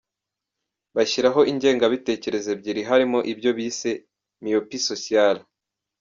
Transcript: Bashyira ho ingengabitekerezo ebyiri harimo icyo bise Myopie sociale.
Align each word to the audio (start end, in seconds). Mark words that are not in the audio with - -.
Bashyira 0.95 1.27
ho 1.35 1.41
ingengabitekerezo 1.51 2.47
ebyiri 2.55 2.81
harimo 2.89 3.19
icyo 3.31 3.51
bise 3.57 3.91
Myopie 4.43 4.83
sociale. 4.89 5.41